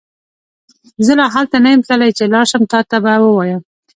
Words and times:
زه 1.05 1.13
لا 1.19 1.25
هلته 1.35 1.57
نه 1.63 1.69
يم 1.73 1.81
تللی 1.89 2.11
چې 2.17 2.23
لاړشم 2.33 2.63
تا 2.71 2.79
ته 2.89 2.97
به 3.03 3.13
وويم 3.23 3.61